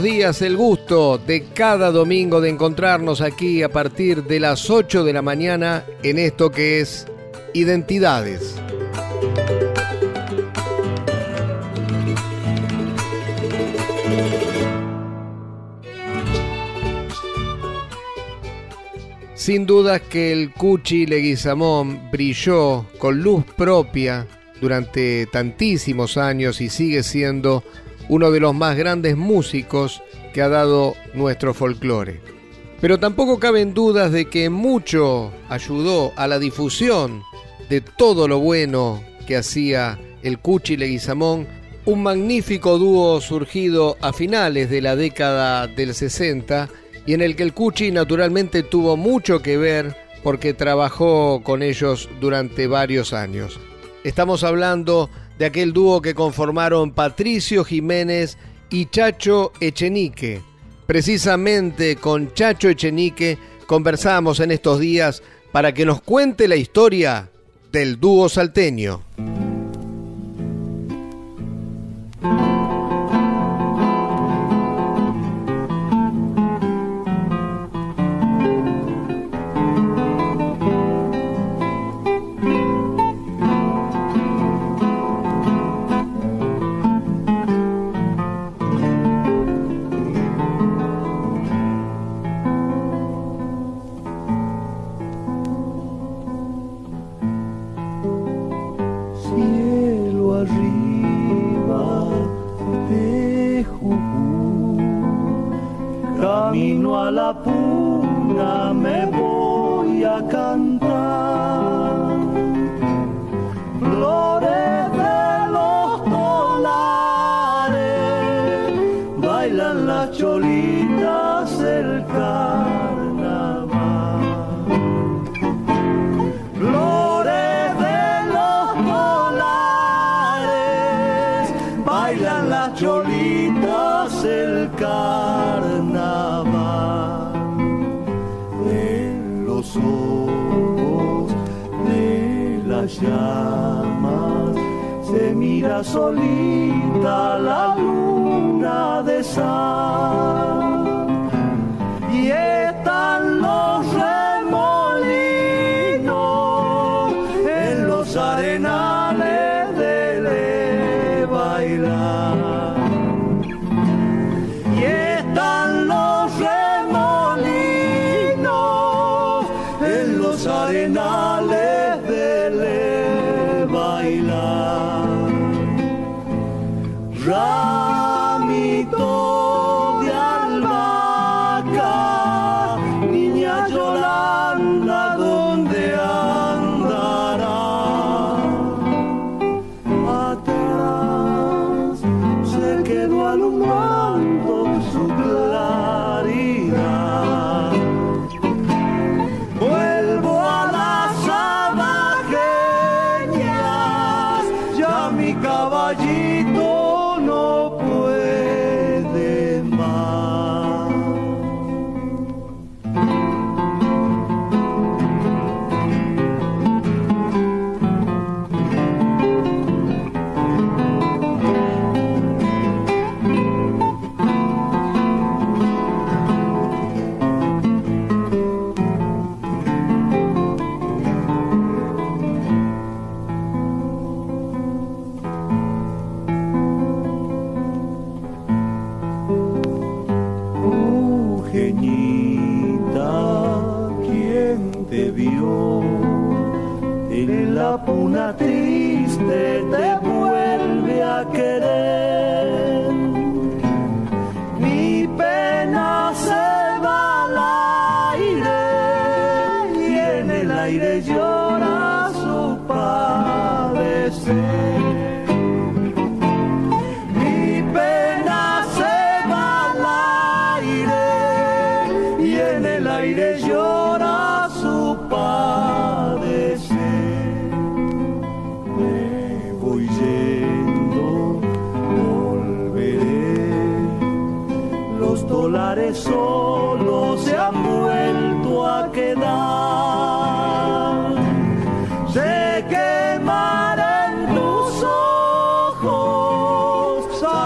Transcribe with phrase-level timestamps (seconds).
[0.00, 5.12] Días, el gusto de cada domingo de encontrarnos aquí a partir de las 8 de
[5.12, 7.06] la mañana en esto que es
[7.52, 8.54] Identidades.
[19.34, 24.26] Sin dudas que el Cuchi Leguizamón brilló con luz propia
[24.60, 27.64] durante tantísimos años y sigue siendo
[28.08, 32.20] uno de los más grandes músicos que ha dado nuestro folclore.
[32.80, 37.22] Pero tampoco caben dudas de que mucho ayudó a la difusión
[37.68, 41.46] de todo lo bueno que hacía el Cuchi Leguizamón,
[41.84, 46.68] un magnífico dúo surgido a finales de la década del 60
[47.06, 52.08] y en el que el Cuchi naturalmente tuvo mucho que ver porque trabajó con ellos
[52.20, 53.58] durante varios años.
[54.04, 58.38] Estamos hablando de aquel dúo que conformaron Patricio Jiménez
[58.70, 60.40] y Chacho Echenique.
[60.86, 67.30] Precisamente con Chacho Echenique conversamos en estos días para que nos cuente la historia
[67.70, 69.02] del dúo salteño.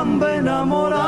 [0.06, 1.05] Samba enamorada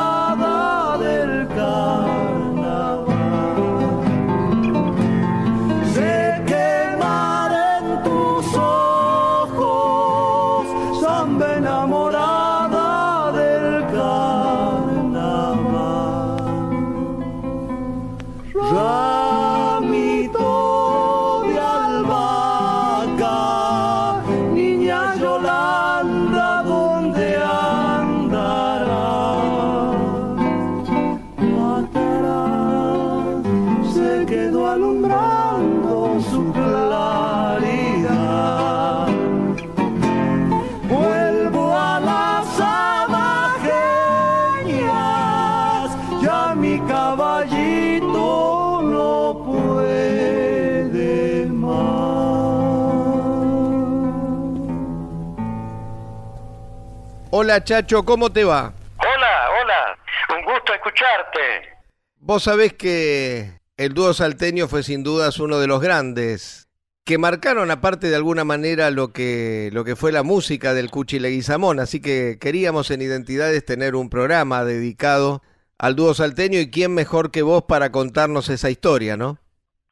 [57.48, 58.74] Hola Chacho, ¿cómo te va?
[58.98, 59.98] Hola, hola,
[60.36, 61.78] un gusto escucharte.
[62.16, 66.68] Vos sabés que el dúo salteño fue sin dudas uno de los grandes
[67.06, 71.20] que marcaron aparte de alguna manera lo que, lo que fue la música del Cuchi
[71.20, 75.40] Leguizamón, así que queríamos en Identidades tener un programa dedicado
[75.78, 79.38] al dúo salteño y quién mejor que vos para contarnos esa historia, ¿no?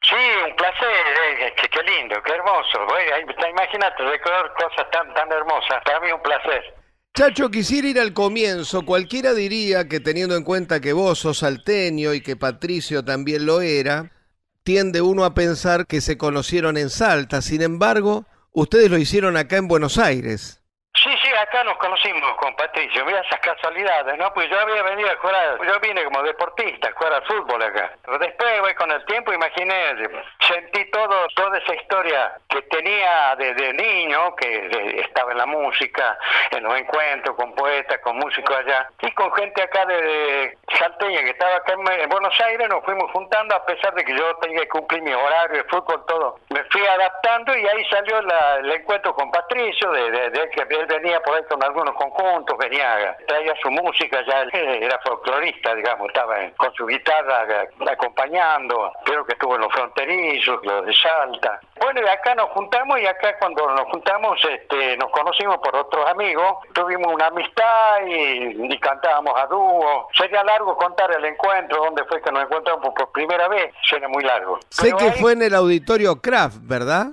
[0.03, 0.15] Sí,
[0.47, 0.87] un placer,
[1.39, 2.85] eh, qué, qué lindo, qué hermoso.
[3.49, 6.77] Imagínate recordar cosas tan, tan hermosas, para mí un placer.
[7.17, 8.85] Chacho, quisiera ir al comienzo.
[8.85, 13.61] Cualquiera diría que teniendo en cuenta que vos sos salteño y que Patricio también lo
[13.61, 14.11] era,
[14.61, 17.41] tiende uno a pensar que se conocieron en Salta.
[17.41, 20.56] Sin embargo, ustedes lo hicieron acá en Buenos Aires.
[21.37, 24.33] Acá nos conocimos con Patricio, mira esas casualidades, ¿no?
[24.33, 27.91] Pues yo había venido a jugar, yo vine como deportista a jugar al fútbol acá.
[28.19, 29.93] Después, con el tiempo, imaginé,
[30.47, 36.17] sentí todo, toda esa historia que tenía desde niño, que de- estaba en la música,
[36.51, 41.21] en los encuentros con poetas, con músicos allá, y con gente acá de, de Salteña
[41.23, 44.35] que estaba acá en, en Buenos Aires, nos fuimos juntando a pesar de que yo
[44.37, 46.39] tenía que cumplir mi horario de fútbol, todo.
[46.49, 50.85] Me fui adaptando y ahí salió la- el encuentro con Patricio, de- de que él
[50.87, 54.49] venía por ahí con algunos conjuntos, venía, traía su música, ya él
[54.83, 60.59] era folclorista, digamos, estaba con su guitarra eh, acompañando, creo que estuvo en los fronterizos,
[60.63, 61.59] los de Salta.
[61.81, 66.07] Bueno, y acá nos juntamos y acá cuando nos juntamos este, nos conocimos por otros
[66.09, 70.07] amigos, tuvimos una amistad y, y cantábamos a dúo.
[70.13, 74.07] Sería largo contar el encuentro, dónde fue que nos encontramos por, por primera vez, sería
[74.07, 74.59] muy largo.
[74.69, 77.07] Sé Pero que ahí- fue en el auditorio Kraft, ¿verdad?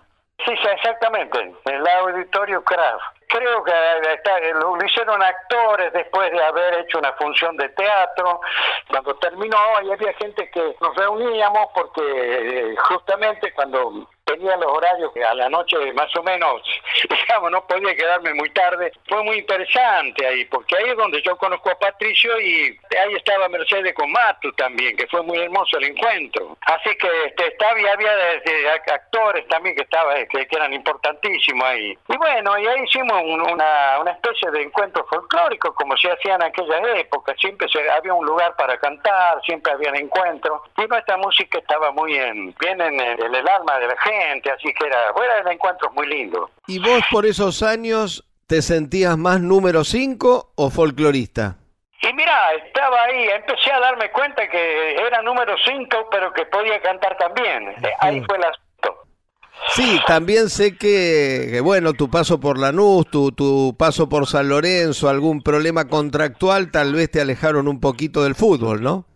[0.45, 3.03] Sí, sí, exactamente, en el auditorio Kraft.
[3.37, 7.69] Creo que eh, está- eh, lo, hicieron actores después de haber hecho una función de
[7.71, 8.41] teatro.
[8.89, 15.13] Cuando terminó, y había gente que nos reuníamos porque eh, justamente cuando tenía los horarios
[15.13, 16.63] que a la noche más o menos,
[17.09, 18.93] digamos, no podía quedarme muy tarde.
[19.09, 23.49] Fue muy interesante ahí, porque ahí es donde yo conozco a Patricio y ahí estaba
[23.49, 26.57] Mercedes con Matu también, que fue muy hermoso el encuentro.
[26.67, 31.97] Así que este, estaba, había de actores también que, estaba, que, que eran importantísimos ahí.
[32.09, 36.43] Y bueno, y ahí hicimos un- una, especie de encuentro folclórico, como se hacía en
[36.45, 37.35] aquella época.
[37.39, 40.61] Siempre se, había un lugar para cantar, siempre había encuentros.
[40.79, 44.14] Y nuestra música estaba muy en, bien en en el alma de la gente,
[44.53, 46.51] así que era, bueno, eran encuentros muy lindos.
[46.67, 51.57] ¿Y vos por esos años te sentías más número 5 o folclorista?
[52.03, 56.81] Y mira, estaba ahí, empecé a darme cuenta que era número 5, pero que podía
[56.83, 57.69] cantar también.
[57.69, 58.65] Eh, Ahí fue el asunto.
[59.69, 64.49] Sí, también sé que, que, bueno, tu paso por Lanús, tu, tu paso por San
[64.51, 69.07] Lorenzo, algún problema contractual, tal vez te alejaron un poquito del fútbol, ¿no?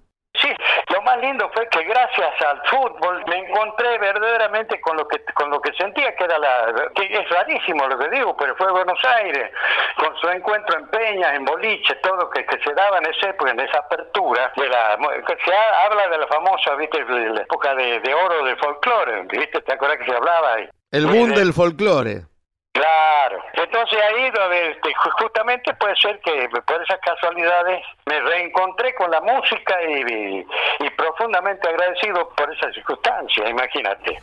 [1.08, 5.60] Más lindo fue que gracias al fútbol me encontré verdaderamente con lo que con lo
[5.60, 9.50] que sentía que era la que es rarísimo lo que digo, pero fue Buenos Aires
[9.96, 13.50] con su encuentro en Peñas, en Boliche, todo que, que se daba en esa época,
[13.52, 17.74] en esa apertura de la que se ha- habla de la famosa, viste, la época
[17.74, 20.68] de, de oro del folclore, viste, te acuerdas que se hablaba ahí.
[20.90, 22.22] El boom de- del folclore.
[22.78, 23.42] Claro.
[23.54, 29.20] Entonces ahí este, ju- justamente puede ser que por esas casualidades me reencontré con la
[29.20, 30.46] música y-
[30.78, 34.18] y profundamente agradecido por esa circunstancia, imagínate.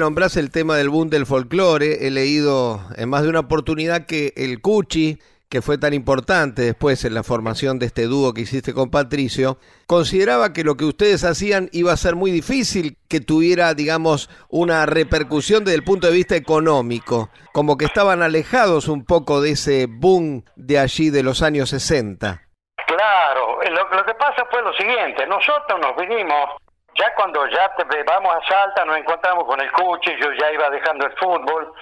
[0.00, 4.32] Nombras el tema del boom del folclore, he leído en más de una oportunidad que
[4.34, 5.18] el Cuchi,
[5.50, 9.58] que fue tan importante después en la formación de este dúo que hiciste con Patricio,
[9.86, 14.86] consideraba que lo que ustedes hacían iba a ser muy difícil que tuviera, digamos, una
[14.86, 19.86] repercusión desde el punto de vista económico, como que estaban alejados un poco de ese
[19.86, 22.40] boom de allí de los años 60.
[22.86, 26.56] Claro, lo, lo que pasa fue lo siguiente, nosotros nos vinimos,
[27.00, 30.68] ya cuando ya te, vamos a Salta nos encontramos con el Cuchi, yo ya iba
[30.70, 31.72] dejando el fútbol,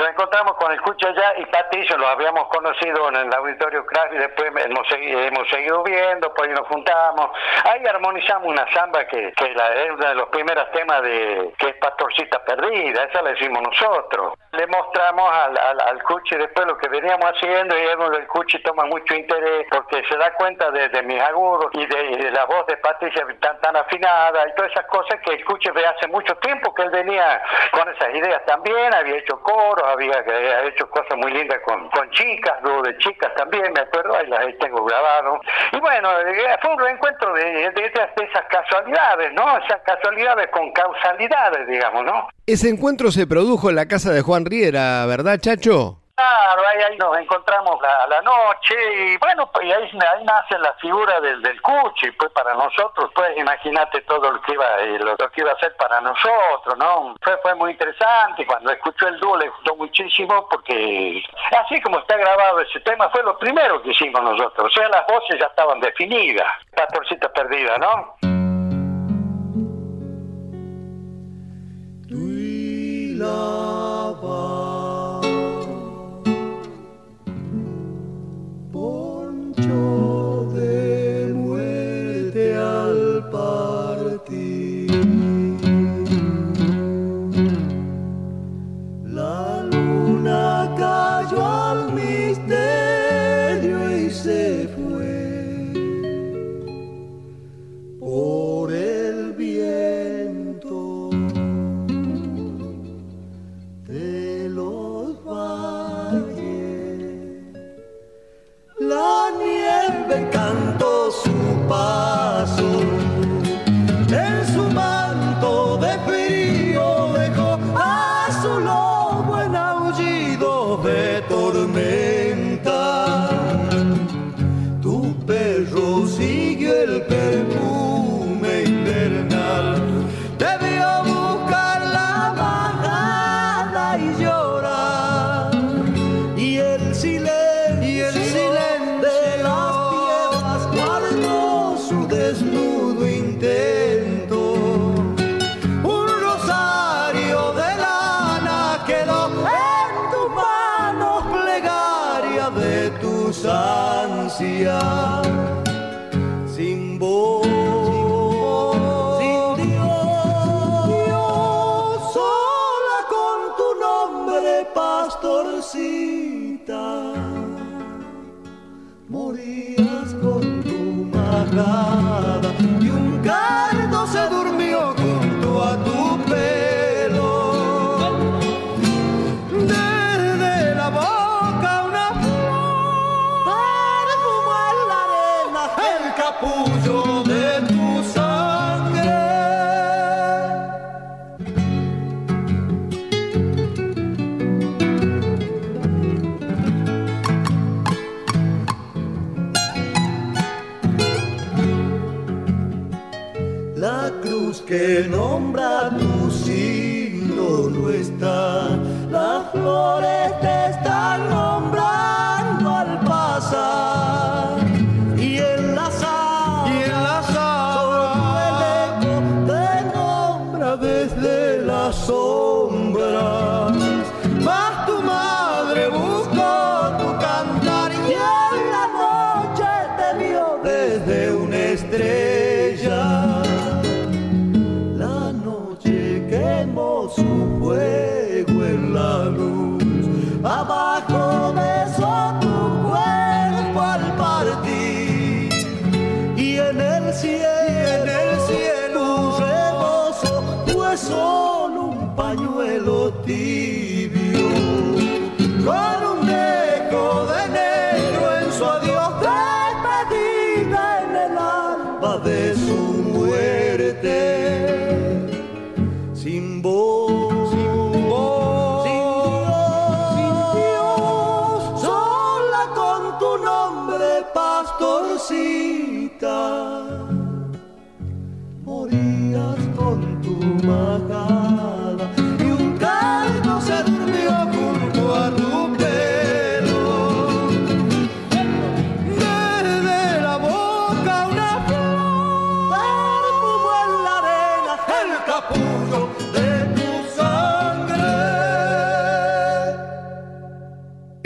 [0.00, 4.14] nos encontramos con el Cuchi allá y Patricio lo habíamos conocido en el auditorio Craft
[4.14, 7.30] y después hemos, segui- hemos seguido viendo, pues ahí nos juntamos,
[7.70, 11.68] ahí armonizamos una samba que, que la- es uno de los primeros temas de que
[11.68, 14.34] es Pastorcita Perdida, esa la hicimos nosotros.
[14.52, 19.14] Le mostramos al, al, Cuchi después lo que veníamos haciendo y el Cuchi toma mucho
[19.14, 22.76] interés porque se da cuenta de, mis agudos y de, y de la voz de
[22.78, 26.74] Patricia tan, tan afinada y todas esas cosas que el Cuchi ve hace mucho tiempo
[26.74, 27.42] que él venía
[27.72, 32.10] con esas ideas también, había hecho coros, había, había hecho cosas muy lindas con, con
[32.10, 35.40] chicas, dúo de chicas también, me acuerdo, ahí las tengo grabado.
[35.72, 39.58] Y bueno, eh, fue un reencuentro de, de, de esas casualidades, ¿no?
[39.58, 42.28] Esas casualidades con causalidades, digamos, ¿no?
[42.46, 45.99] Ese encuentro se produjo en la casa de Juan Riera, ¿verdad, Chacho?
[46.20, 51.18] Ahí, ahí nos encontramos la- la noche y bueno, pues ahí, ahí nace la figura
[51.20, 55.40] del, del Cuchi, pues para nosotros, pues imagínate todo lo que iba eh, lo, que
[55.40, 57.14] iba a hacer para nosotros, ¿no?
[57.22, 61.22] Fue, fue muy interesante, cuando escuchó el dúo le gustó muchísimo porque
[61.64, 65.06] así como está grabado ese tema, fue lo primero que hicimos nosotros, o sea, las
[65.06, 66.46] voces ya estaban definidas,
[66.76, 68.14] Pastorcita Perdida, ¿no?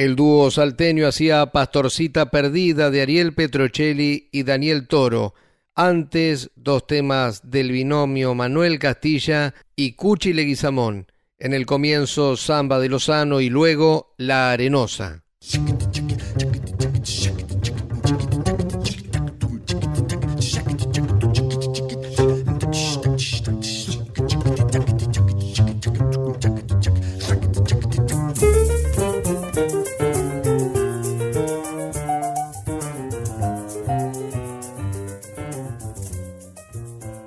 [0.04, 5.32] El dúo salteño hacía Pastorcita Perdida de Ariel Petrocelli y Daniel Toro.
[5.74, 11.06] Antes, dos temas del binomio Manuel Castilla y Cuchi Leguizamón.
[11.38, 15.24] En el comienzo, Samba de Lozano y luego La Arenosa.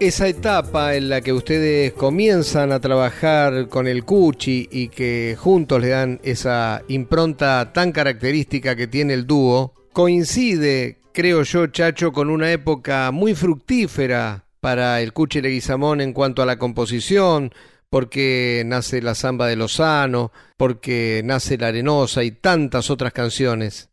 [0.07, 5.81] Esa etapa en la que ustedes comienzan a trabajar con el Cuchi y que juntos
[5.81, 12.29] le dan esa impronta tan característica que tiene el dúo, coincide, creo yo, Chacho, con
[12.29, 17.51] una época muy fructífera para el Cuchi Leguizamón en cuanto a la composición,
[17.89, 23.89] porque nace la Zamba de Lozano, porque nace La Arenosa y tantas otras canciones.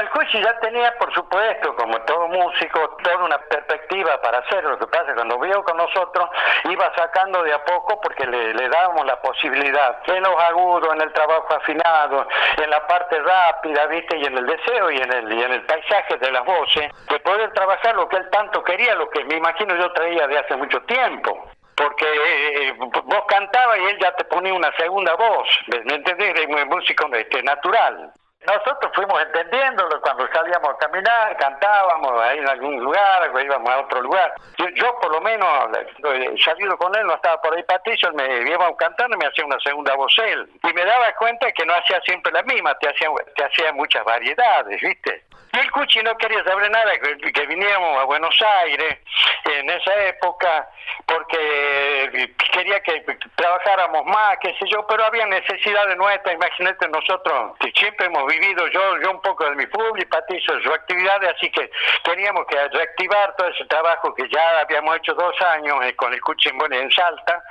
[0.00, 4.70] El Cuchi ya tenía, por supuesto, como todo músico, toda una perspectiva para hacerlo.
[4.70, 6.28] Lo que pasa es cuando vio con nosotros,
[6.64, 11.00] iba sacando de a poco porque le, le dábamos la posibilidad en los agudos, en
[11.00, 14.18] el trabajo afinado, en la parte rápida, ¿viste?
[14.18, 17.20] Y en el deseo y en el, y en el paisaje de las voces, de
[17.20, 20.56] poder trabajar lo que él tanto quería, lo que me imagino yo traía de hace
[20.56, 25.48] mucho tiempo porque eh, vos cantabas y él ya te ponía una segunda voz,
[25.84, 26.34] ¿me entendés?
[26.48, 28.12] Un músico este, natural.
[28.48, 34.00] Nosotros fuimos entendiéndolo cuando salíamos a caminar, cantábamos ahí en algún lugar, íbamos a otro
[34.00, 34.32] lugar.
[34.56, 38.48] Yo, yo por lo menos, eh, salido con él, no estaba por ahí Patricio, me
[38.48, 40.48] íbamos cantando y me hacía una segunda voz él.
[40.62, 44.02] Y me daba cuenta que no hacía siempre la misma, te hacía, te hacía muchas
[44.04, 45.27] variedades, ¿viste?
[45.52, 48.98] Y el Cuchi no quería saber nada, que, que viniéramos a Buenos Aires
[49.44, 50.68] en esa época,
[51.06, 57.70] porque quería que trabajáramos más, qué sé yo, pero había necesidades nuestras, imagínate nosotros, que
[57.72, 61.50] siempre hemos vivido, yo yo un poco de mi público Patricio de su actividades, así
[61.50, 61.70] que
[62.02, 66.20] teníamos que reactivar todo ese trabajo que ya habíamos hecho dos años eh, con el
[66.20, 67.42] Cuchi en, en Salta,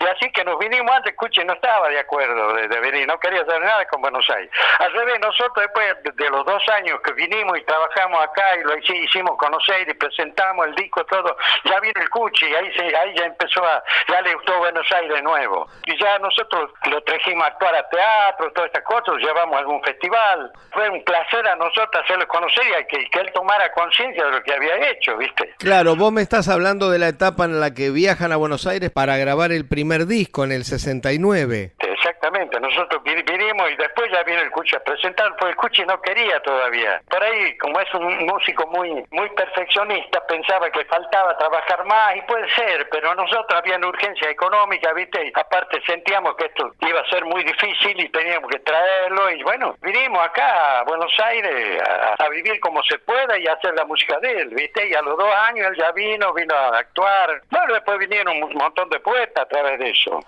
[0.00, 3.18] y así que nos vinimos antes, Cuchi no estaba de acuerdo de, de venir, no
[3.20, 4.50] quería hacer nada con Buenos Aires.
[4.78, 8.76] Al revés, nosotros después de los dos años que vinimos y trabajamos acá y lo
[8.78, 13.24] hicimos conocer y presentamos el disco, todo, ya vino el Cuchi, ahí, se, ahí ya
[13.26, 15.68] empezó a, ya le gustó Buenos Aires nuevo.
[15.86, 20.50] Y ya nosotros lo trajimos a actuar a teatro, todas estas cosas, llevamos algún festival.
[20.72, 24.42] Fue un placer a nosotros hacerlo conocer y que, que él tomara conciencia de lo
[24.42, 25.54] que había hecho, ¿viste?
[25.58, 28.90] Claro, vos me estás hablando de la etapa en la que viajan a Buenos Aires
[28.90, 31.72] para grabar el primer disco en el 69.
[31.78, 36.00] Exactamente, nosotros vinimos y después ya vino el Cuchi a presentar, pues el Cuchi no
[36.00, 37.00] quería todavía.
[37.08, 37.22] Por
[37.60, 42.88] como es un músico muy muy perfeccionista, pensaba que faltaba trabajar más y puede ser,
[42.90, 45.26] pero nosotros había una urgencia económica, ¿viste?
[45.26, 49.42] Y aparte sentíamos que esto iba a ser muy difícil y teníamos que traerlo y
[49.42, 51.82] bueno, vinimos acá a Buenos Aires
[52.18, 54.88] a, vivir como se pueda y hacer la música de él, ¿viste?
[54.88, 57.40] Y a los dos años él ya vino, vino a actuar.
[57.50, 60.20] Bueno, después vinieron un montón de poetas a través de eso.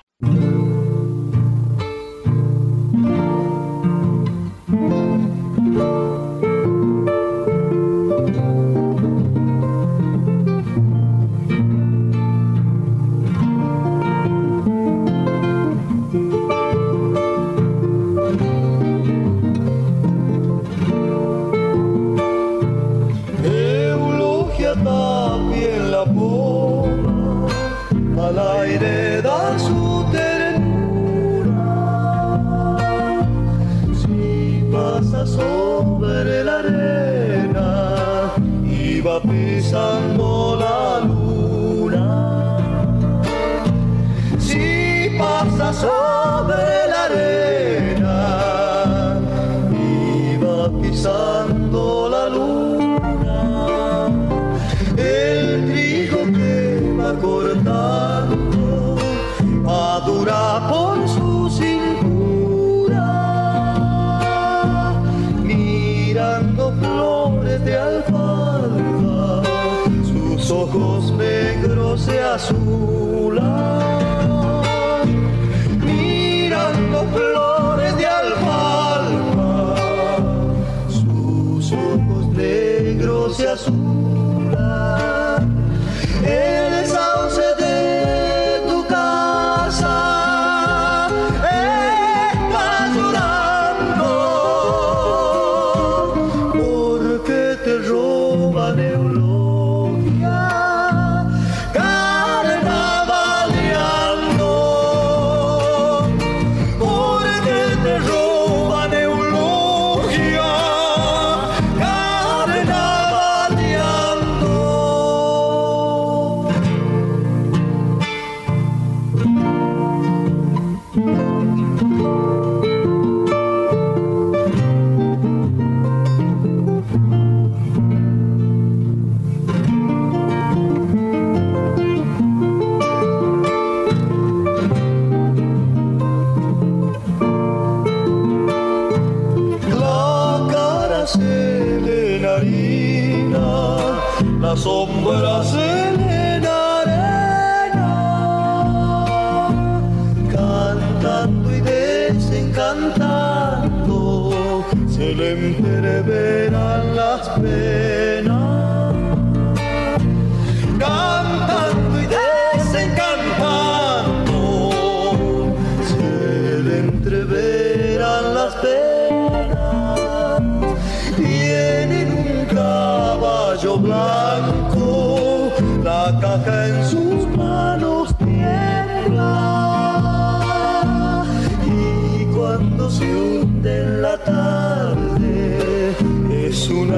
[186.67, 186.91] Con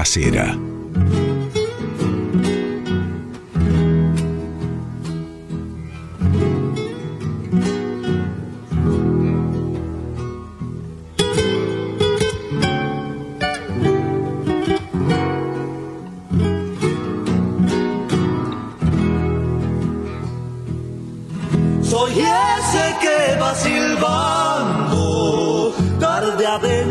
[0.00, 0.46] pasera.
[21.82, 25.04] Soy ese que va silbando
[26.00, 26.89] tarde adentro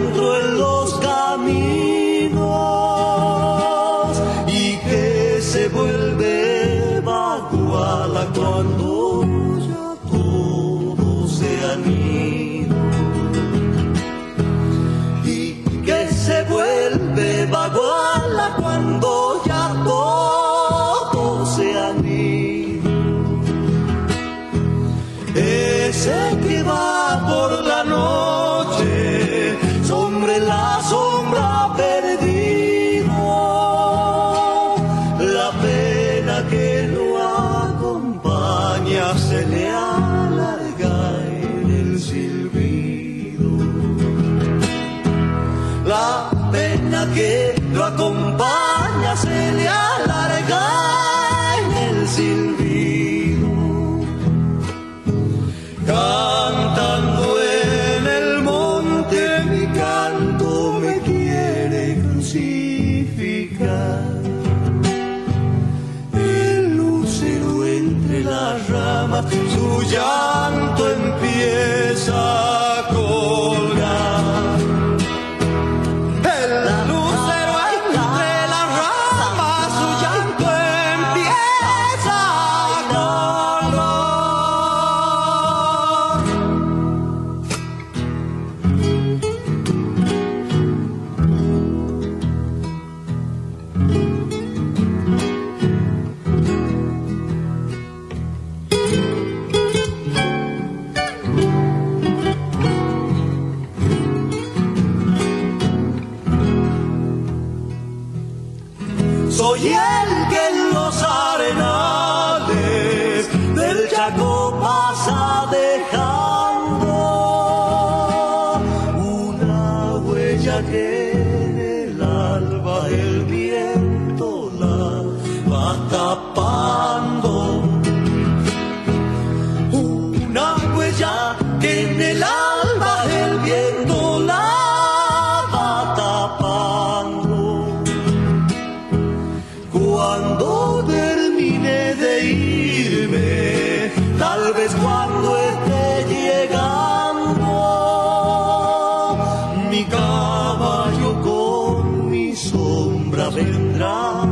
[153.30, 154.26] sombra vendrá a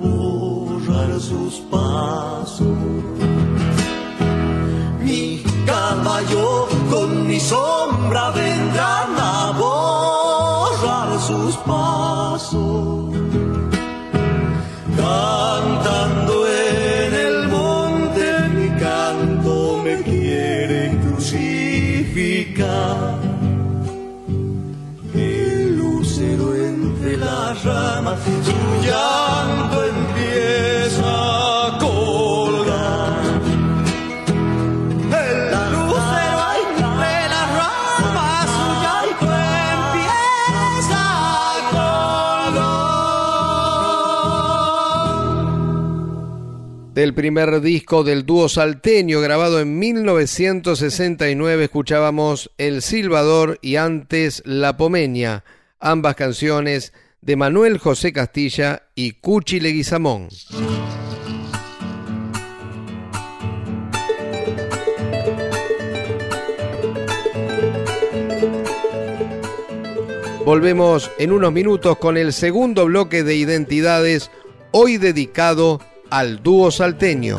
[0.00, 2.66] borrar sus pasos.
[5.00, 12.01] Mi caballo con mi sombra vendrán a borrar sus pasos
[28.92, 33.22] llanto empieza a colgar.
[35.24, 35.38] El
[35.72, 39.28] lucero entre las ramas su llanto
[39.78, 41.52] empieza a
[42.52, 42.72] colgar.
[46.94, 54.76] Del primer disco del dúo salteño grabado en 1969 escuchábamos El Silbador y antes La
[54.76, 55.44] Pomeña,
[55.80, 60.28] ambas canciones de Manuel José Castilla y Cuchi Leguizamón.
[70.44, 74.32] Volvemos en unos minutos con el segundo bloque de identidades,
[74.72, 75.80] hoy dedicado
[76.10, 77.38] al dúo salteño.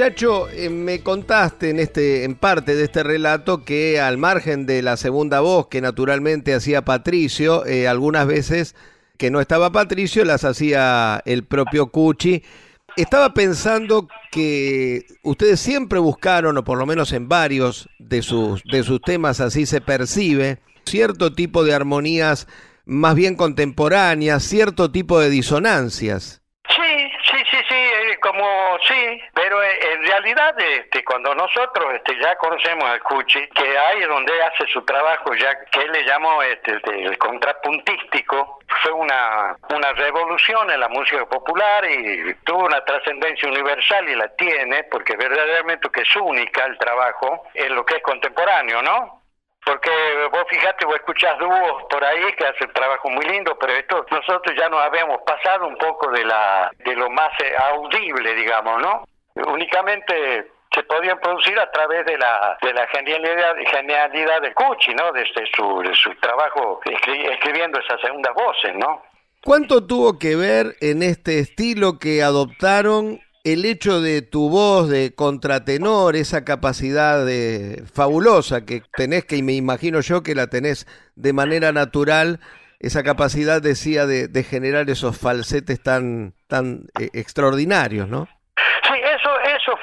[0.00, 4.80] Chacho, eh, me contaste en este, en parte de este relato que al margen de
[4.80, 8.74] la segunda voz que naturalmente hacía Patricio, eh, algunas veces
[9.18, 12.42] que no estaba Patricio las hacía el propio Cuchi.
[12.96, 18.82] Estaba pensando que ustedes siempre buscaron, o por lo menos en varios de sus, de
[18.84, 22.48] sus temas así se percibe, cierto tipo de armonías
[22.86, 26.40] más bien contemporáneas, cierto tipo de disonancias.
[26.66, 27.09] Sí,
[28.30, 33.76] como sí, pero eh, en realidad este, cuando nosotros este, ya conocemos al Cuchi, que
[33.76, 38.92] ahí es donde hace su trabajo, ya que él le llamó este, el contrapuntístico, fue
[38.92, 44.84] una, una revolución en la música popular y tuvo una trascendencia universal y la tiene,
[44.84, 49.19] porque verdaderamente que es única el trabajo en lo que es contemporáneo, ¿no?
[49.64, 49.90] Porque
[50.32, 54.56] vos fíjate, vos escuchás dúos por ahí que hacen trabajo muy lindo, pero esto nosotros
[54.58, 59.04] ya nos habíamos pasado un poco de la de lo más eh, audible, digamos, ¿no?
[59.34, 65.12] Únicamente se podían producir a través de la de la genialidad genialidad de Cuchi, ¿no?
[65.12, 69.02] Desde su, de su trabajo escribiendo esas segundas voces, ¿no?
[69.42, 75.14] ¿Cuánto tuvo que ver en este estilo que adoptaron el hecho de tu voz de
[75.14, 81.32] contratenor, esa capacidad de fabulosa que tenés, que me imagino yo que la tenés de
[81.32, 82.40] manera natural,
[82.78, 88.28] esa capacidad, decía, de, generar esos falsetes tan, tan eh, extraordinarios, ¿no?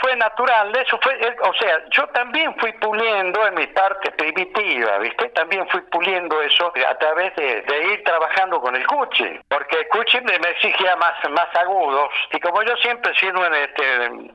[0.02, 5.30] Fue natural, eso fue, o sea, yo también fui puliendo en mi parte primitiva, ¿viste?
[5.30, 10.20] También fui puliendo eso a través de, ir trabajando con el cuchi, porque el cuchi
[10.22, 13.84] me exigía más, más agudos, y como yo siempre sido este,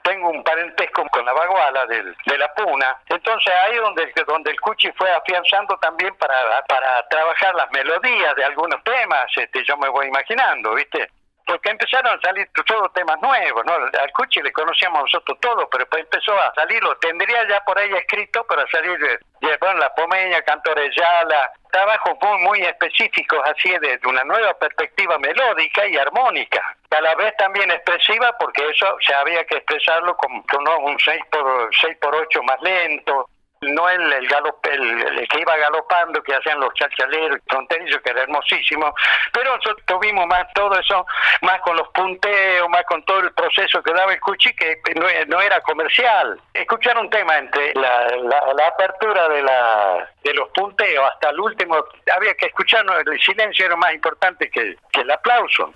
[0.03, 4.91] tengo un parentesco con la baguala de la puna, entonces ahí donde, donde el cuchi
[4.93, 10.07] fue afianzando también para, para trabajar las melodías de algunos temas, este, yo me voy
[10.07, 11.09] imaginando, ¿viste?
[11.47, 13.75] Porque empezaron a salir todos temas nuevos, ¿no?
[13.75, 17.79] Al Cuchi le conocíamos nosotros todos, pero pues empezó a salir, lo tendría ya por
[17.79, 19.19] ahí escrito para salir, de,
[19.59, 25.97] bueno, La Pomeña, Cantorellala, trabajos muy, muy específicos así de, una nueva perspectiva melódica y
[25.97, 30.99] armónica, a la vez también expresiva porque eso se había que expresarlo con, con un
[30.99, 33.29] 6 por, 6 por 8 más lento,
[33.63, 38.95] no el, el, el, que iba galopando, que hacían los chalchaleros fronterizos, que era hermosísimo,
[39.33, 41.07] pero nosotros tuvimos más todo eso,
[41.43, 44.81] más con los punteos, más con todo el proceso que daba el cuchi, que
[45.27, 46.41] no, era comercial.
[46.55, 51.85] Escuchar un tema entre la, la, apertura de, la, de los punteos hasta el último,
[52.15, 55.73] había que escucharnos, el silencio era más importante que, que el aplauso.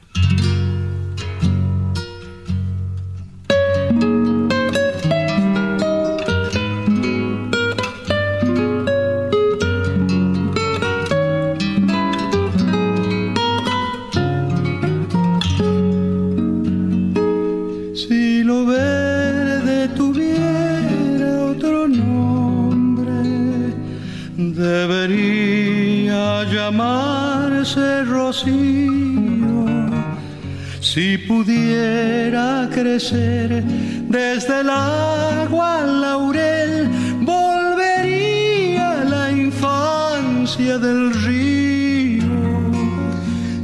[30.96, 33.62] Si pudiera crecer
[34.08, 36.88] desde el agua al laurel,
[37.20, 42.24] volvería a la infancia del río.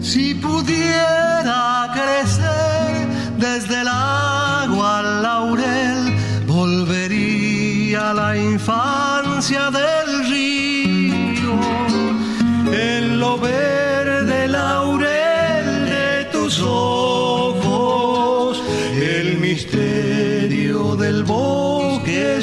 [0.02, 3.06] Si pudiera crecer
[3.38, 6.14] desde el agua al laurel,
[6.46, 10.21] volvería a la infancia del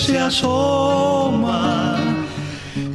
[0.09, 1.95] se asoma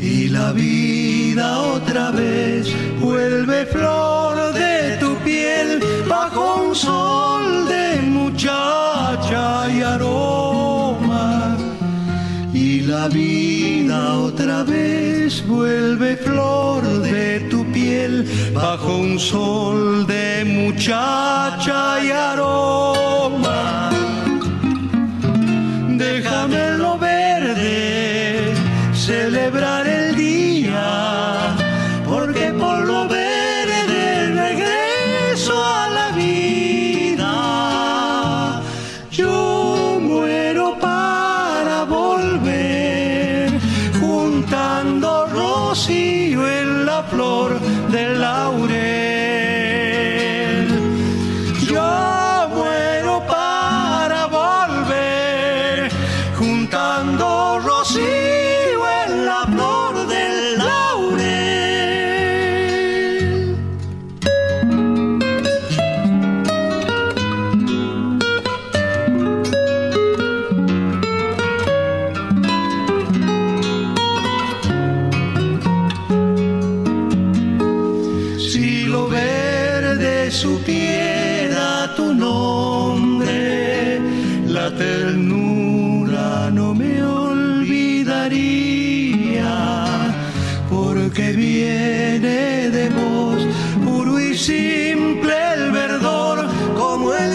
[0.00, 2.66] y la vida otra vez
[3.00, 5.68] vuelve flor de tu piel
[6.08, 9.44] bajo un sol de muchacha
[9.76, 11.56] y aroma.
[12.52, 13.98] Y la vida
[14.28, 22.93] otra vez vuelve flor de tu piel bajo un sol de muchacha y aroma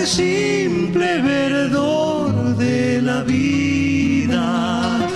[0.05, 5.07] simple verdor de la vida,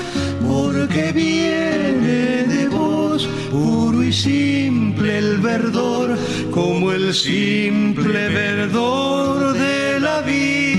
[0.48, 6.18] porque viene de vos, puro y simple el verdor,
[6.52, 10.72] como el simple verdor de la vida.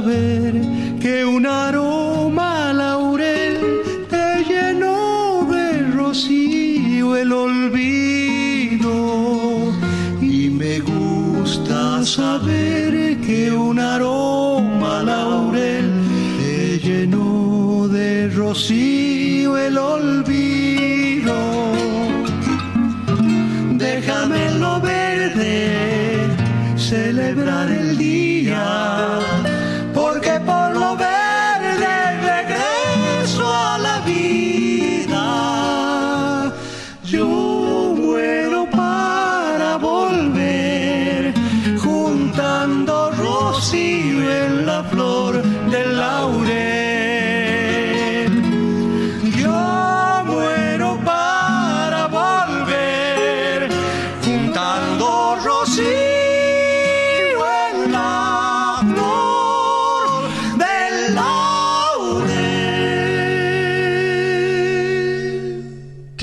[0.00, 3.58] Que un aroma laurel
[4.08, 8.92] te llenó de rocío el olvido.
[10.20, 15.90] Y me gusta saber que un aroma laurel
[16.38, 21.34] te llenó de rocío el olvido.
[23.72, 26.28] Déjame lo verde
[26.76, 27.77] celebrar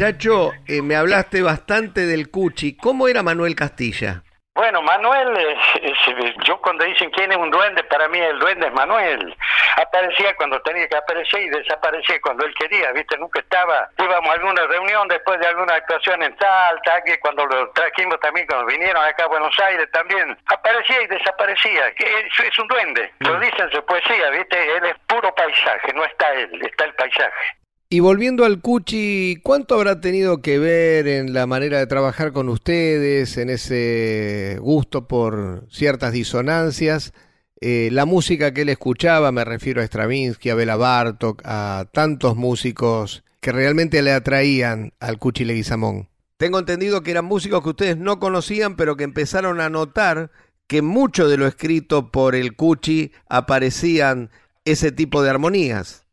[0.05, 0.17] laurel.
[0.17, 2.77] Chacho, eh, me hablaste bastante del Cuchi.
[2.77, 4.21] ¿Cómo era Manuel Castilla?
[4.55, 8.67] Bueno, Manuel, eh, es- yo cuando dicen quién es un duende, para mí el duende
[8.67, 9.35] es Manuel.
[9.75, 13.17] Aparecía cuando tenía que aparecer y desaparecía cuando él quería, ¿viste?
[13.17, 13.89] Nunca estaba.
[13.97, 18.47] Íbamos a alguna reunión después de alguna actuación en Salta, que cuando lo trajimos también,
[18.47, 21.87] cuando vinieron acá a Buenos Aires también, aparecía y desaparecía.
[21.89, 23.11] Es, es un duende.
[23.19, 24.77] Lo dice en su poesía, ¿viste?
[24.77, 27.57] Él es puro paisaje, no está él, está el paisaje.
[27.88, 32.49] Y volviendo al Cuchi, ¿cuánto habrá tenido que ver en la manera de trabajar con
[32.49, 37.13] ustedes, en ese gusto por ciertas disonancias?
[37.61, 42.36] Eh, la música que él escuchaba, me refiero a Stravinsky, a Bela Bartok, a tantos
[42.36, 46.09] músicos que realmente le atraían al Cuchi Leguizamón.
[46.38, 50.31] Tengo entendido que eran músicos que ustedes no conocían, pero que empezaron a notar
[50.65, 54.31] que mucho de lo escrito por el Cuchi aparecían
[54.65, 56.04] ese tipo de armonías.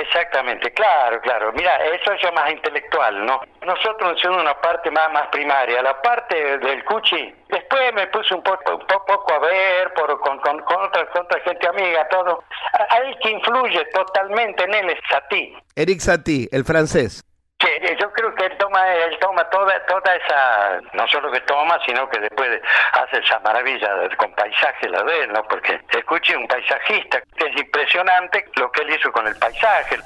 [0.00, 1.52] Exactamente, claro, claro.
[1.54, 3.40] Mira, eso es ya más intelectual, ¿no?
[3.64, 7.34] Nosotros hicimos una parte más, más primaria, la parte del cuchi.
[7.48, 11.08] Después me puse un poco, un po- poco a ver por, con, con, con, otra,
[11.18, 12.44] otra gente amiga, todo.
[12.90, 15.56] Ahí que influye totalmente en él es Satie.
[15.74, 17.22] Eric Satie, el francés.
[17.98, 22.08] Yo creo que él toma, él toma toda, toda esa, no solo que toma, sino
[22.10, 22.60] que después
[22.92, 25.42] hace esa maravilla con paisaje la de él, ¿no?
[25.44, 29.98] Porque escuche un paisajista, es impresionante lo que él hizo con el paisaje.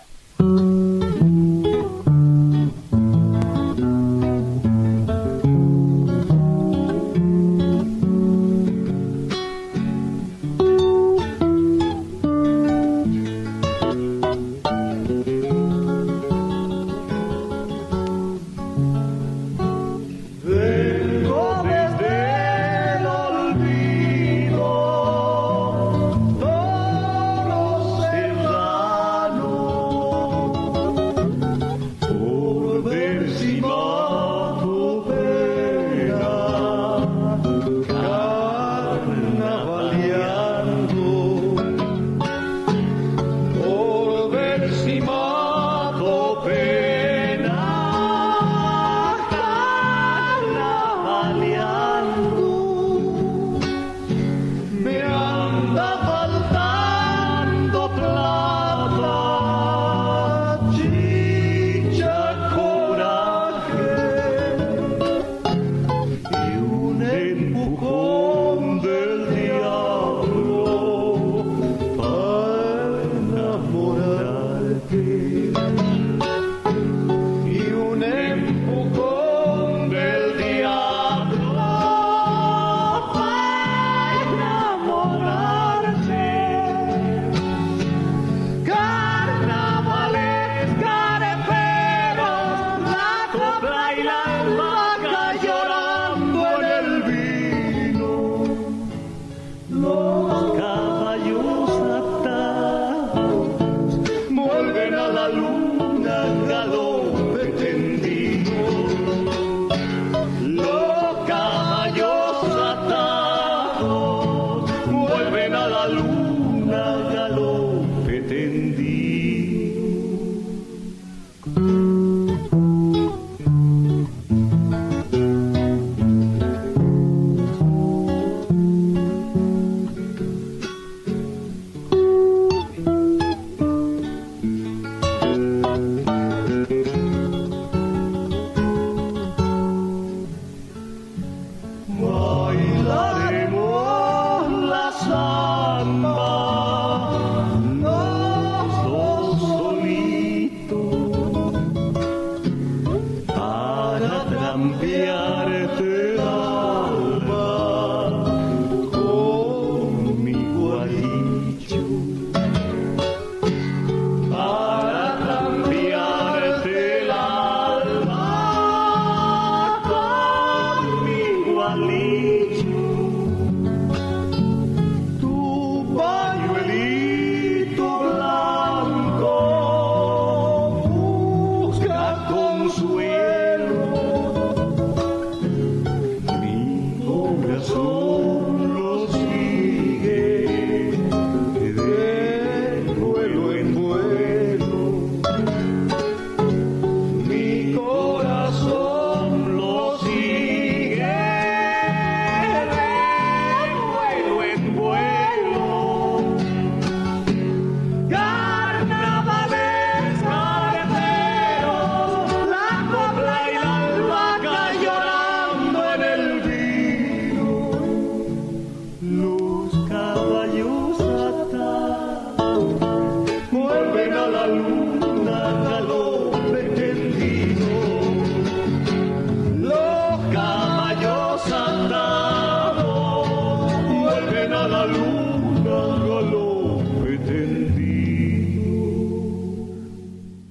[154.50, 155.89] cambiarte.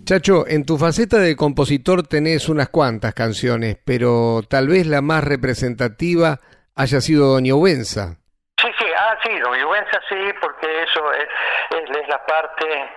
[0.09, 5.23] Chacho, en tu faceta de compositor tenés unas cuantas canciones, pero tal vez la más
[5.23, 6.39] representativa
[6.75, 8.17] haya sido Doña Ubenza.
[8.59, 11.27] Sí, sí, ah, sí, Doña Ubenza sí, porque eso es,
[11.77, 12.89] es, la parte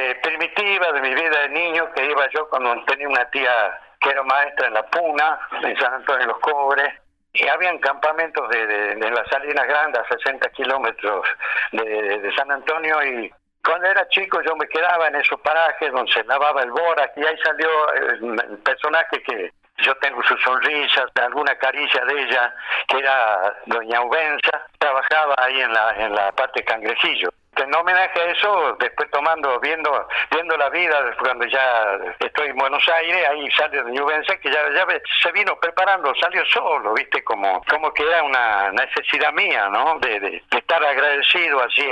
[0.00, 4.10] eh, primitiva de mi vida de niño que iba yo cuando tenía una tía que
[4.10, 6.92] era maestra en La Puna, en San Antonio de los Cobres,
[7.34, 11.24] y habían campamentos de, de, las Salinas Grandes, a 60 kilómetros
[11.70, 13.32] de San Antonio, y
[13.64, 17.26] cuando era chico yo me quedaba en esos parajes donde se lavaba el borax y
[17.26, 22.54] ahí salió el, personaje que yo tengo su sonrisa, alguna caricia de ella,
[22.88, 28.30] que era doña Ubenza, trabajaba ahí en la, en la parte cangrejillo en homenaje a
[28.30, 33.82] eso, después tomando, viendo, viendo la vida, cuando ya estoy en Buenos Aires, ahí sale
[33.82, 34.86] de Juventud, que ya, ya
[35.22, 39.98] se vino preparando, salió solo, viste, como, como que era una necesidad mía, ¿no?
[39.98, 41.88] De, estar agradecido así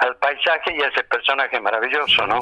[0.00, 2.40] al paisaje y a ese personaje maravilloso, ¿no?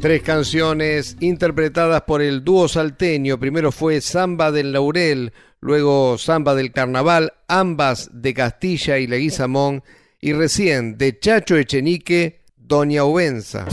[0.00, 3.38] Tres canciones interpretadas por el dúo salteño.
[3.38, 9.82] Primero fue Samba del Laurel, luego Samba del Carnaval, ambas de Castilla y Leguizamón,
[10.18, 13.66] y recién de Chacho Echenique, Doña Ubenza.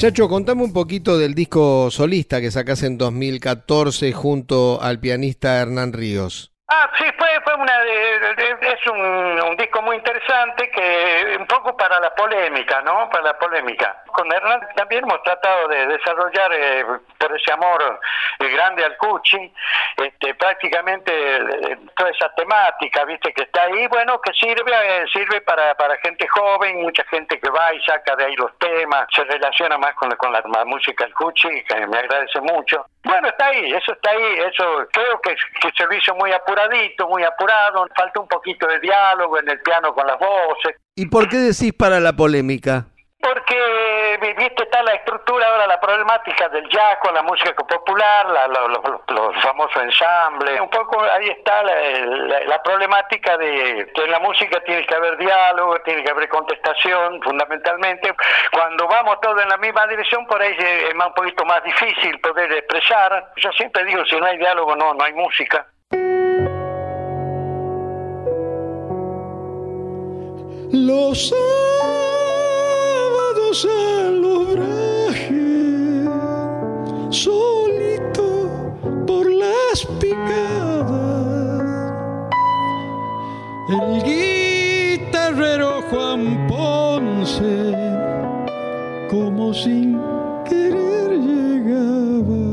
[0.00, 5.92] Chacho, contame un poquito del disco solista que sacás en 2014 junto al pianista Hernán
[5.92, 6.54] Ríos.
[6.68, 12.14] Ah, sí, fue, fue una es un, disco muy interesante que un poco para la
[12.14, 13.10] polémica, ¿no?
[13.10, 14.02] Para la polémica.
[14.14, 16.84] Con Hernán también hemos tratado de desarrollar eh,
[17.30, 18.00] por ese amor
[18.38, 19.52] eh, grande al Cuchi,
[19.96, 24.72] este, prácticamente eh, toda esa temática, viste, que está ahí, bueno, que sirve
[25.12, 29.06] sirve para, para gente joven, mucha gente que va y saca de ahí los temas,
[29.14, 31.48] se relaciona más con, con la, música del Cuchi,
[31.88, 32.84] me agradece mucho.
[33.04, 36.70] Bueno, está ahí, eso está ahí, eso creo que, que se lo hizo muy apurado
[37.08, 40.76] muy apurado, falta un poquito de diálogo en el piano con las voces.
[40.94, 42.86] ¿Y por qué decís para la polémica?
[43.20, 48.26] Porque, viste, está la estructura ahora, la problemática del jazz con la música popular,
[49.08, 50.58] los famosos ensambles.
[50.58, 55.78] Un poco ahí está la, problemática de que en la música tiene que haber diálogo,
[55.82, 58.14] tiene que haber contestación, fundamentalmente.
[58.52, 62.50] Cuando vamos todos en la misma dirección, por ahí es un poquito más difícil poder
[62.52, 63.32] expresar.
[63.36, 65.66] Yo siempre digo, si no hay diálogo, no, no hay música.
[70.72, 71.34] Los
[73.52, 73.66] los
[77.10, 78.48] solito
[79.06, 80.92] por las picadas.
[83.68, 87.74] El guitarrero Juan Ponce,
[89.10, 90.00] como sin
[90.48, 92.44] querer llegaba.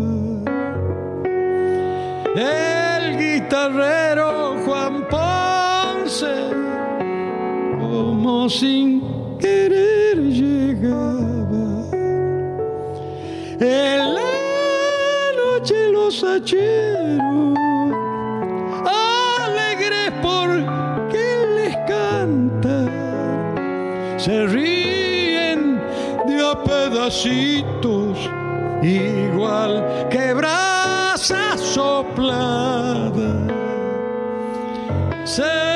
[2.35, 6.37] El guitarrero Juan Ponce
[7.79, 11.85] como sin querer llegaba.
[13.59, 17.57] En la noche los hacheros,
[18.85, 21.25] alegres porque
[21.55, 22.77] les canta,
[24.17, 25.79] se ríen
[26.27, 28.17] de a pedacitos,
[28.83, 33.33] igual que brasa soplada.
[35.25, 35.67] Se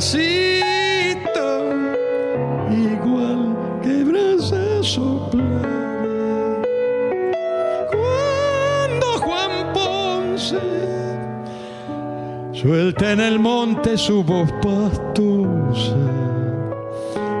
[0.00, 0.59] igual
[4.90, 6.62] brasa soplada.
[7.90, 10.60] Cuando Juan Ponce
[12.52, 15.96] suelta en el monte su voz pastosa,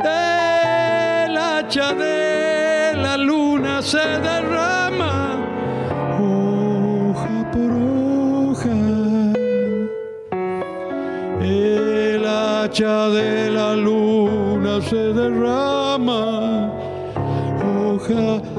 [0.04, 5.38] el hacha de la luna se derrama
[6.18, 9.00] hoja por hoja
[12.70, 15.79] de la luna se derrama,
[18.14, 18.49] hoja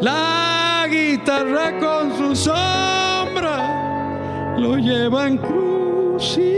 [0.00, 6.56] La guitarra con su sombra lo llevan crucificado.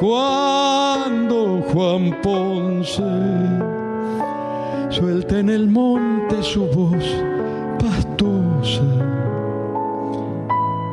[0.00, 3.02] Cuando Juan Ponce
[4.88, 7.04] suelta en el monte su voz
[7.78, 8.82] pastosa,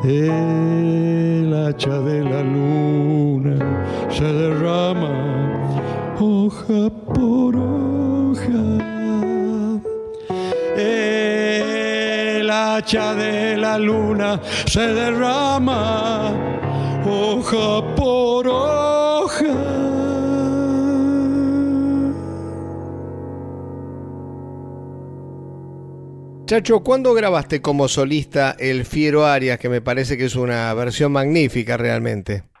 [0.04, 5.10] el hacha de la luna se derrama
[6.20, 8.62] hoja por hoja.
[10.76, 16.32] El hacha de la luna se derrama
[17.06, 19.82] hoja por hoja.
[26.46, 31.12] Chacho, ¿cuándo grabaste como solista el Fiero Arias, que me parece que es una versión
[31.12, 32.51] magnífica realmente?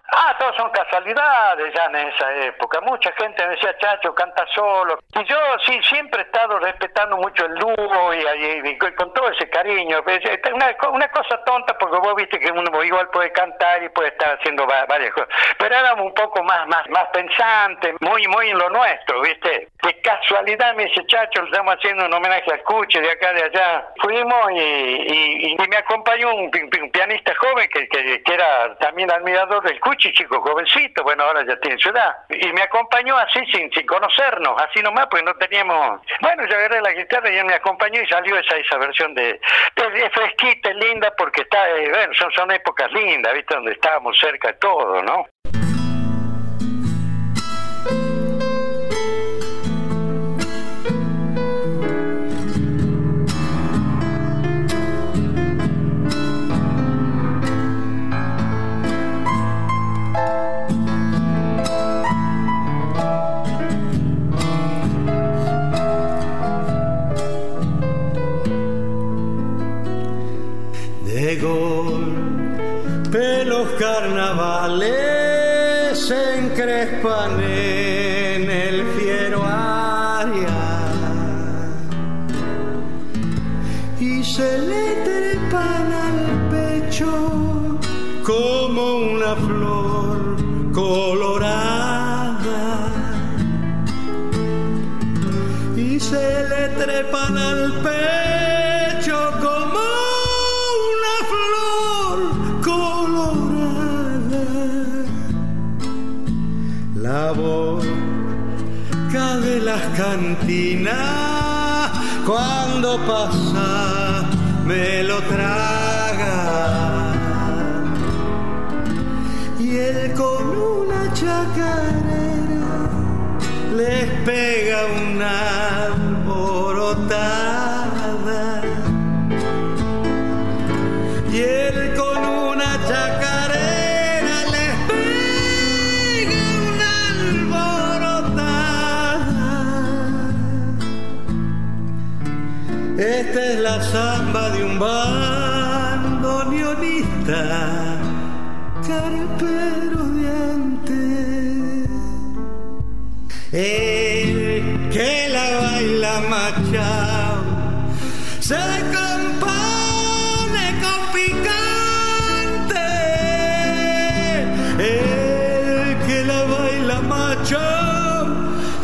[0.92, 2.78] Casualidades ya en esa época.
[2.82, 4.98] Mucha gente me decía, Chacho, canta solo.
[5.14, 10.02] Y yo sí, siempre he estado respetando mucho el dúo y, con todo ese cariño.
[10.04, 10.20] Pues,
[10.52, 14.38] una, una cosa tonta porque vos viste que uno igual puede cantar y puede estar
[14.38, 15.30] haciendo varias cosas.
[15.56, 19.68] Pero éramos un poco más, más, más pensantes, muy, muy en lo nuestro, ¿viste?
[19.82, 23.88] De casualidad me dice, Chacho, estamos haciendo un homenaje al Cuche de acá, de allá.
[24.02, 30.40] Fuimos y, me acompañó un, pianista joven que, que, era también admirador del Cuchi, chico
[30.42, 32.14] jovencito, bueno, ahora ya tiene ciudad.
[32.28, 36.00] Y me acompañó así, sin, sin conocernos, así nomás, porque no teníamos...
[36.20, 39.40] Bueno, yo agarré la guitarra y él me acompañó y salió esa, esa versión de,
[39.76, 43.54] de, fresquita, linda, porque está, eh, bueno, son, son épocas lindas, ¿viste?
[43.54, 45.26] Donde estábamos cerca de todo, ¿no?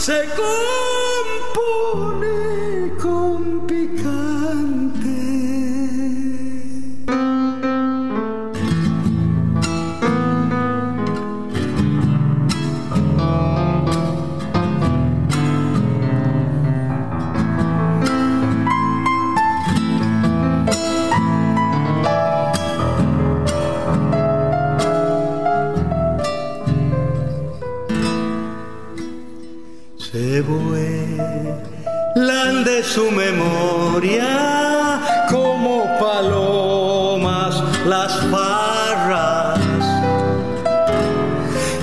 [0.08, 0.26] Se
[1.54, 2.47] compone
[35.28, 39.58] como palomas las farras.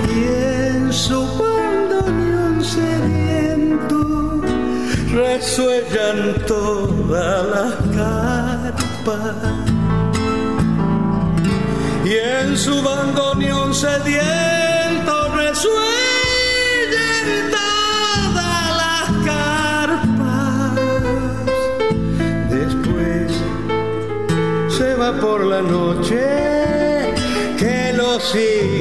[0.08, 4.42] Y en su bandoneón sediento
[5.14, 9.36] resuellan todas las carpas
[12.06, 14.35] y en su bandoneón sediento
[25.26, 26.22] por la noche
[27.58, 28.75] que lo sigue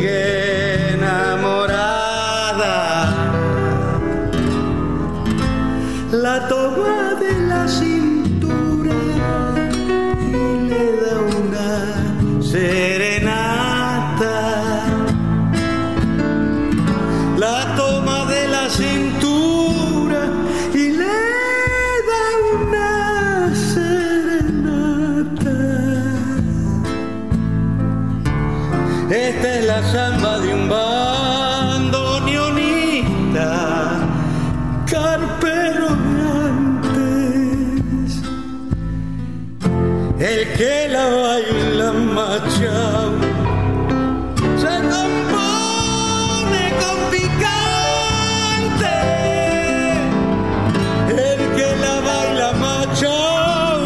[51.57, 53.85] que la baila machao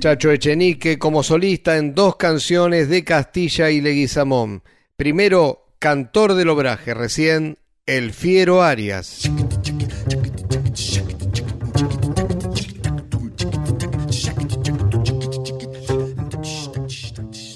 [0.00, 4.62] Chacho Echenique como solista en dos canciones de Castilla y Leguizamón.
[4.96, 7.58] Primero, Cantor del Obraje, recién
[7.88, 9.22] El Fiero Arias.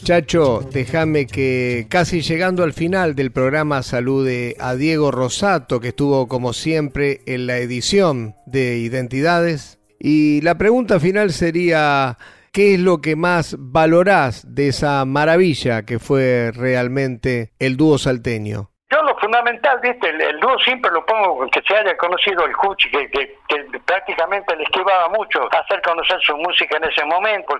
[0.03, 6.27] Chacho, déjame que casi llegando al final del programa salude a Diego Rosato, que estuvo
[6.29, 9.81] como siempre en la edición de Identidades.
[10.01, 12.17] Y la pregunta final sería,
[12.53, 18.72] ¿qué es lo que más valorás de esa maravilla que fue realmente el dúo salteño?
[18.93, 22.91] Yo lo fundamental, viste, el, dúo siempre lo pongo que se haya conocido el Cuchi,
[22.91, 23.37] que, que,
[23.87, 27.59] prácticamente le esquivaba mucho hacer conocer su música en ese momento,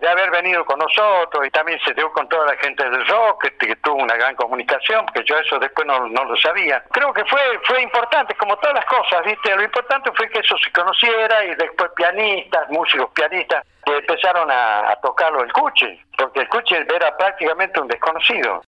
[0.00, 3.48] de haber venido con nosotros y también se dio con toda la gente del rock,
[3.58, 6.82] que, tuvo una gran comunicación, porque yo eso después no, no, lo sabía.
[6.92, 10.56] Creo que fue fue importante, como todas las cosas, viste, lo importante fue que eso
[10.56, 16.40] se conociera y después pianistas, músicos pianistas, que empezaron a, a tocarlo el Cuchi, porque
[16.40, 18.62] el Cuchi era prácticamente un desconocido.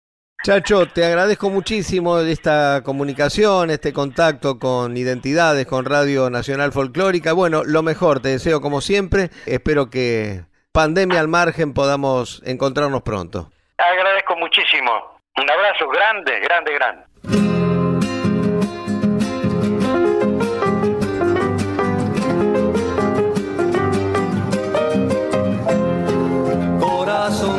[0.41, 7.33] Chacho, te agradezco muchísimo esta comunicación, este contacto con Identidades, con Radio Nacional Folclórica.
[7.33, 9.31] Bueno, lo mejor, te deseo como siempre.
[9.45, 13.51] Espero que pandemia al margen podamos encontrarnos pronto.
[13.77, 15.19] Agradezco muchísimo.
[15.35, 17.78] Un abrazo grande, grande, grande.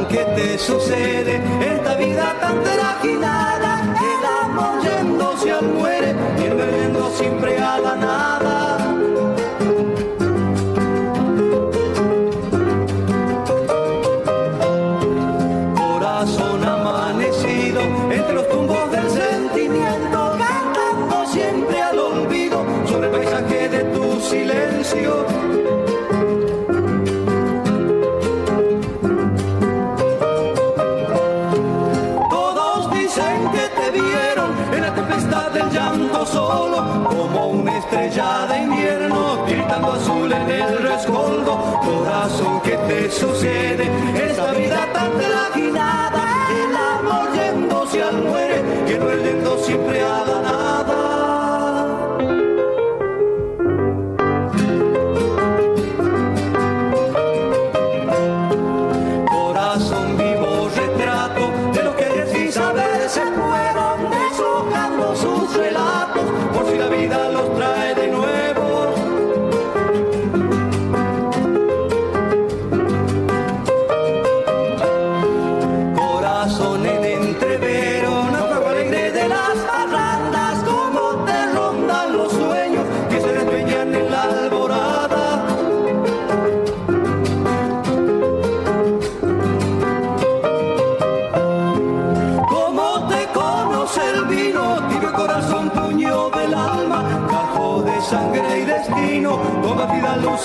[0.08, 1.40] ¿Qué te sucede?
[1.60, 8.39] Esta vida tan trajinada, el amor yendo se muere y el siempre a la nada.
[43.10, 43.90] Corazón, ¿qué te sucede?
[44.30, 50.24] Esta vida tan trajinada, el amor yéndose al muere, que no el yendo siempre a
[50.24, 50.59] la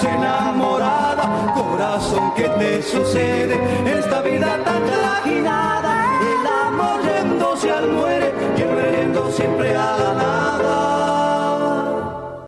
[0.03, 3.59] enamorada, corazón, ¿qué te sucede?
[3.85, 9.95] Esta vida tan trajinada, el amor yéndose al muere y el siempre a